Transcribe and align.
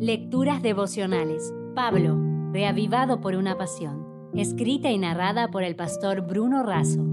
Lecturas 0.00 0.62
devocionales. 0.62 1.52
Pablo, 1.74 2.16
reavivado 2.52 3.20
por 3.20 3.34
una 3.34 3.58
pasión. 3.58 4.30
Escrita 4.32 4.92
y 4.92 4.98
narrada 4.98 5.50
por 5.50 5.64
el 5.64 5.74
pastor 5.74 6.20
Bruno 6.20 6.62
Razo. 6.62 7.04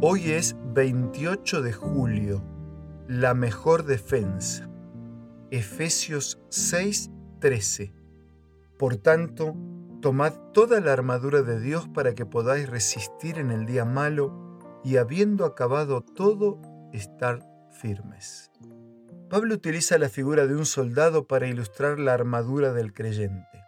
Hoy 0.00 0.30
es 0.30 0.56
28 0.72 1.60
de 1.60 1.74
julio. 1.74 2.42
La 3.08 3.34
mejor 3.34 3.84
defensa. 3.84 4.70
Efesios 5.50 6.40
6:13. 6.48 7.92
Por 8.78 8.96
tanto, 8.96 9.54
tomad 10.00 10.32
toda 10.54 10.80
la 10.80 10.94
armadura 10.94 11.42
de 11.42 11.60
Dios 11.60 11.90
para 11.90 12.14
que 12.14 12.24
podáis 12.24 12.70
resistir 12.70 13.36
en 13.38 13.50
el 13.50 13.66
día 13.66 13.84
malo 13.84 14.58
y 14.82 14.96
habiendo 14.96 15.44
acabado 15.44 16.00
todo, 16.00 16.58
estar 16.94 17.46
firmes. 17.70 18.50
Pablo 19.32 19.54
utiliza 19.54 19.96
la 19.96 20.10
figura 20.10 20.46
de 20.46 20.54
un 20.54 20.66
soldado 20.66 21.26
para 21.26 21.48
ilustrar 21.48 21.98
la 21.98 22.12
armadura 22.12 22.74
del 22.74 22.92
creyente. 22.92 23.64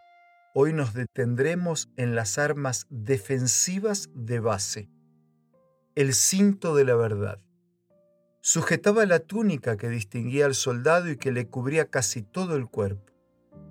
Hoy 0.53 0.73
nos 0.73 0.93
detendremos 0.93 1.89
en 1.97 2.13
las 2.13 2.37
armas 2.37 2.85
defensivas 2.91 4.11
de 4.13 4.39
base. 4.39 4.91
El 5.95 6.13
cinto 6.13 6.75
de 6.75 6.85
la 6.85 6.93
verdad. 6.93 7.39
Sujetaba 8.41 9.07
la 9.07 9.17
túnica 9.17 9.75
que 9.75 9.89
distinguía 9.89 10.45
al 10.45 10.53
soldado 10.53 11.09
y 11.09 11.17
que 11.17 11.31
le 11.31 11.47
cubría 11.47 11.89
casi 11.89 12.21
todo 12.21 12.55
el 12.55 12.67
cuerpo. 12.67 13.11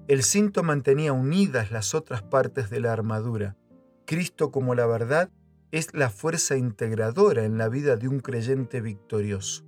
El 0.08 0.24
cinto 0.24 0.64
mantenía 0.64 1.12
unidas 1.12 1.70
las 1.70 1.94
otras 1.94 2.22
partes 2.22 2.70
de 2.70 2.80
la 2.80 2.92
armadura. 2.92 3.56
Cristo 4.04 4.50
como 4.50 4.74
la 4.74 4.86
verdad 4.86 5.30
es 5.70 5.94
la 5.94 6.10
fuerza 6.10 6.56
integradora 6.56 7.44
en 7.44 7.56
la 7.56 7.68
vida 7.68 7.94
de 7.94 8.08
un 8.08 8.18
creyente 8.18 8.80
victorioso. 8.80 9.64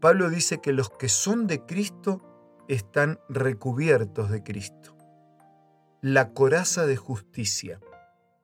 Pablo 0.00 0.30
dice 0.30 0.60
que 0.60 0.72
los 0.72 0.90
que 0.90 1.08
son 1.08 1.46
de 1.46 1.64
Cristo 1.64 2.20
están 2.68 3.18
recubiertos 3.28 4.30
de 4.30 4.42
Cristo. 4.42 4.96
La 6.02 6.32
coraza 6.32 6.86
de 6.86 6.96
justicia, 6.96 7.80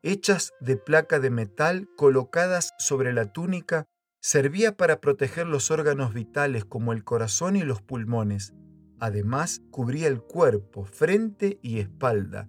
hechas 0.03 0.53
de 0.61 0.77
placa 0.77 1.21
de 1.21 1.31
metal 1.31 1.89
colocadas 1.97 2.73
sobre 2.79 3.13
la 3.13 3.33
túnica, 3.33 3.87
servía 4.21 4.77
para 4.77 5.01
proteger 5.01 5.47
los 5.47 5.71
órganos 5.71 6.15
vitales 6.15 6.65
como 6.65 6.93
el 6.93 7.05
corazón 7.05 7.57
y 7.57 7.63
los 7.63 7.83
pulmones. 7.83 8.55
Además, 8.99 9.63
cubría 9.71 10.09
el 10.09 10.21
cuerpo, 10.23 10.85
frente 10.85 11.59
y 11.63 11.81
espalda, 11.81 12.49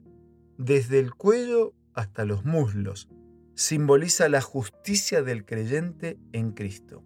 desde 0.58 1.00
el 1.00 1.14
cuello 1.14 1.74
hasta 1.94 2.26
los 2.26 2.46
muslos. 2.46 3.10
Simboliza 3.56 4.30
la 4.30 4.42
justicia 4.42 5.22
del 5.24 5.46
creyente 5.46 6.18
en 6.32 6.52
Cristo 6.52 7.04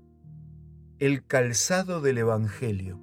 el 1.00 1.26
calzado 1.26 2.00
del 2.00 2.20
Evangelio. 2.20 3.02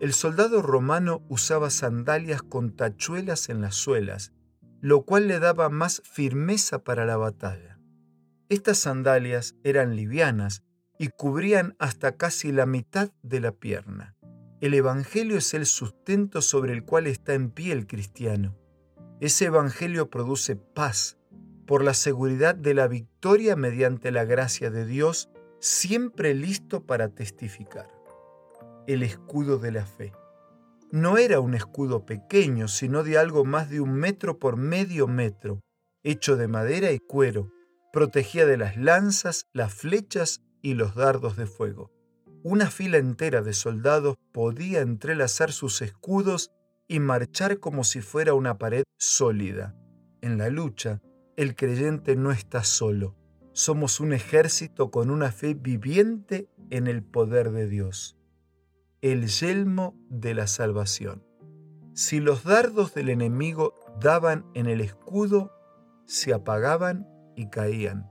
El 0.00 0.14
soldado 0.14 0.62
romano 0.62 1.22
usaba 1.28 1.68
sandalias 1.68 2.42
con 2.42 2.74
tachuelas 2.74 3.50
en 3.50 3.60
las 3.60 3.74
suelas, 3.74 4.32
lo 4.80 5.02
cual 5.02 5.28
le 5.28 5.38
daba 5.38 5.68
más 5.68 6.02
firmeza 6.04 6.82
para 6.82 7.04
la 7.04 7.16
batalla. 7.16 7.78
Estas 8.48 8.78
sandalias 8.78 9.54
eran 9.64 9.96
livianas 9.96 10.62
y 10.98 11.08
cubrían 11.08 11.76
hasta 11.78 12.16
casi 12.16 12.52
la 12.52 12.66
mitad 12.66 13.10
de 13.22 13.40
la 13.40 13.52
pierna. 13.52 14.16
El 14.60 14.72
Evangelio 14.72 15.36
es 15.36 15.52
el 15.52 15.66
sustento 15.66 16.40
sobre 16.40 16.72
el 16.72 16.84
cual 16.84 17.06
está 17.06 17.34
en 17.34 17.50
pie 17.50 17.72
el 17.72 17.86
cristiano. 17.86 18.56
Ese 19.20 19.46
Evangelio 19.46 20.08
produce 20.08 20.56
paz 20.56 21.18
por 21.66 21.84
la 21.84 21.92
seguridad 21.92 22.54
de 22.54 22.72
la 22.72 22.88
victoria 22.88 23.56
mediante 23.56 24.10
la 24.10 24.24
gracia 24.24 24.70
de 24.70 24.86
Dios 24.86 25.30
siempre 25.64 26.34
listo 26.34 26.84
para 26.84 27.08
testificar. 27.08 27.88
El 28.86 29.02
escudo 29.02 29.58
de 29.58 29.72
la 29.72 29.86
fe. 29.86 30.12
No 30.92 31.16
era 31.16 31.40
un 31.40 31.54
escudo 31.54 32.04
pequeño, 32.04 32.68
sino 32.68 33.02
de 33.02 33.16
algo 33.16 33.46
más 33.46 33.70
de 33.70 33.80
un 33.80 33.94
metro 33.94 34.38
por 34.38 34.58
medio 34.58 35.08
metro, 35.08 35.60
hecho 36.02 36.36
de 36.36 36.48
madera 36.48 36.92
y 36.92 36.98
cuero, 36.98 37.50
protegía 37.94 38.44
de 38.44 38.58
las 38.58 38.76
lanzas, 38.76 39.46
las 39.54 39.72
flechas 39.72 40.42
y 40.60 40.74
los 40.74 40.94
dardos 40.94 41.38
de 41.38 41.46
fuego. 41.46 41.90
Una 42.42 42.70
fila 42.70 42.98
entera 42.98 43.40
de 43.40 43.54
soldados 43.54 44.16
podía 44.32 44.82
entrelazar 44.82 45.50
sus 45.50 45.80
escudos 45.80 46.50
y 46.88 47.00
marchar 47.00 47.58
como 47.58 47.84
si 47.84 48.02
fuera 48.02 48.34
una 48.34 48.58
pared 48.58 48.84
sólida. 48.98 49.74
En 50.20 50.36
la 50.36 50.50
lucha, 50.50 51.00
el 51.38 51.56
creyente 51.56 52.16
no 52.16 52.32
está 52.32 52.64
solo 52.64 53.16
somos 53.54 54.00
un 54.00 54.12
ejército 54.12 54.90
con 54.90 55.10
una 55.10 55.30
fe 55.30 55.54
viviente 55.54 56.50
en 56.70 56.88
el 56.88 57.04
poder 57.04 57.52
de 57.52 57.68
Dios. 57.68 58.18
El 59.00 59.28
yelmo 59.28 59.96
de 60.10 60.34
la 60.34 60.48
salvación. 60.48 61.24
Si 61.94 62.18
los 62.18 62.42
dardos 62.42 62.94
del 62.94 63.10
enemigo 63.10 63.74
daban 64.00 64.44
en 64.54 64.66
el 64.66 64.80
escudo, 64.80 65.52
se 66.04 66.34
apagaban 66.34 67.06
y 67.36 67.48
caían. 67.48 68.10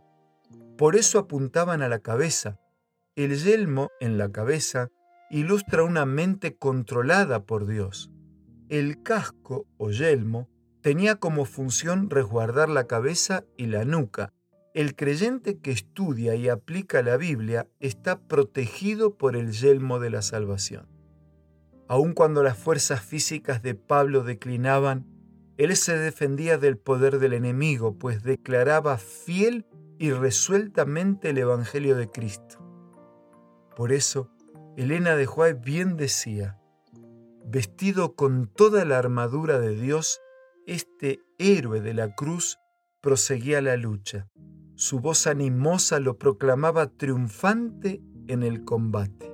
Por 0.77 0.95
eso 0.95 1.19
apuntaban 1.19 1.81
a 1.81 1.89
la 1.89 1.99
cabeza. 1.99 2.57
El 3.17 3.37
yelmo 3.37 3.89
en 3.99 4.17
la 4.17 4.31
cabeza 4.31 4.91
ilustra 5.29 5.83
una 5.83 6.05
mente 6.05 6.55
controlada 6.55 7.45
por 7.45 7.67
Dios. 7.67 8.09
El 8.69 9.03
casco 9.03 9.67
o 9.77 9.91
yelmo 9.91 10.47
tenía 10.81 11.15
como 11.15 11.43
función 11.43 12.09
resguardar 12.09 12.69
la 12.69 12.87
cabeza 12.87 13.43
y 13.57 13.65
la 13.65 13.83
nuca, 13.83 14.33
el 14.73 14.95
creyente 14.95 15.59
que 15.59 15.71
estudia 15.71 16.33
y 16.33 16.49
aplica 16.49 17.03
la 17.03 17.15
Biblia 17.15 17.67
está 17.79 18.19
protegido 18.19 19.17
por 19.17 19.35
el 19.35 19.51
yelmo 19.51 19.99
de 19.99 20.09
la 20.09 20.23
salvación. 20.23 20.87
Aun 21.87 22.13
cuando 22.13 22.41
las 22.41 22.57
fuerzas 22.57 23.01
físicas 23.01 23.61
de 23.61 23.75
Pablo 23.75 24.23
declinaban, 24.23 25.05
él 25.57 25.75
se 25.75 25.95
defendía 25.95 26.57
del 26.57 26.77
poder 26.77 27.19
del 27.19 27.33
enemigo, 27.33 27.99
pues 27.99 28.23
declaraba 28.23 28.97
fiel 28.97 29.67
y 29.99 30.09
resueltamente 30.11 31.29
el 31.29 31.37
Evangelio 31.37 31.95
de 31.95 32.09
Cristo. 32.09 32.57
Por 33.75 33.91
eso, 33.91 34.31
Elena 34.75 35.15
de 35.15 35.27
Juárez 35.27 35.61
bien 35.61 35.97
decía, 35.97 36.59
vestido 37.45 38.15
con 38.15 38.47
toda 38.47 38.85
la 38.85 38.97
armadura 38.97 39.59
de 39.59 39.75
Dios, 39.75 40.19
este 40.65 41.19
héroe 41.37 41.79
de 41.79 41.93
la 41.93 42.15
cruz 42.15 42.57
proseguía 43.01 43.61
la 43.61 43.77
lucha 43.77 44.29
su 44.75 44.99
voz 44.99 45.27
animosa 45.27 45.99
lo 45.99 46.17
proclamaba 46.17 46.87
triunfante 46.87 48.01
en 48.27 48.43
el 48.43 48.63
combate. 48.63 49.31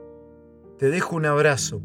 Te 0.78 0.90
dejo 0.90 1.16
un 1.16 1.26
abrazo. 1.26 1.82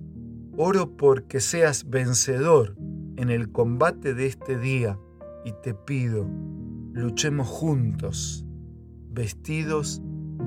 Oro 0.56 0.96
porque 0.96 1.40
seas 1.40 1.88
vencedor 1.88 2.76
en 3.16 3.30
el 3.30 3.50
combate 3.50 4.14
de 4.14 4.26
este 4.26 4.58
día 4.58 4.98
y 5.44 5.52
te 5.62 5.74
pido, 5.74 6.26
luchemos 6.92 7.48
juntos, 7.48 8.44
vestidos 9.10 10.00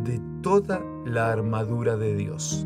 de 0.03 0.21
toda 0.41 0.81
la 1.05 1.31
armadura 1.31 1.97
de 1.97 2.15
Dios. 2.15 2.65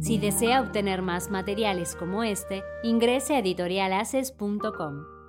Si 0.00 0.18
desea 0.18 0.62
obtener 0.62 1.02
más 1.02 1.30
materiales 1.30 1.94
como 1.94 2.24
este, 2.24 2.62
ingrese 2.82 3.34
a 3.34 3.40
editorialaces.com. 3.40 5.19